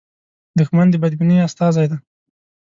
دښمن 0.59 0.87
د 0.91 0.95
بدبینۍ 1.03 1.37
استازی 1.47 1.85
دی 1.91 1.97